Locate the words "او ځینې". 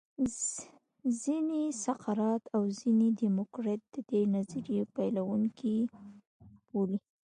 2.55-3.07